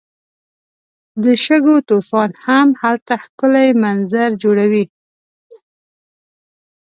د 1.23 1.25
شګو 1.43 1.75
طوفان 1.89 2.29
هم 2.45 2.67
هلته 2.81 3.13
ښکلی 3.23 3.69
منظر 3.83 4.29
جوړوي. 4.43 4.85